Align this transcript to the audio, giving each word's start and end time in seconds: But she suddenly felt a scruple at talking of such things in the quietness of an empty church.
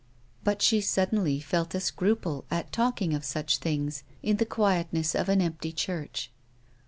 But 0.43 0.63
she 0.63 0.81
suddenly 0.81 1.39
felt 1.39 1.75
a 1.75 1.79
scruple 1.79 2.45
at 2.49 2.71
talking 2.71 3.13
of 3.13 3.23
such 3.23 3.59
things 3.59 4.03
in 4.23 4.37
the 4.37 4.47
quietness 4.47 5.13
of 5.13 5.29
an 5.29 5.41
empty 5.43 5.71
church. 5.71 6.31